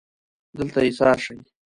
دلته 0.57 0.79
ایسار 0.85 1.17
شئ 1.25 1.35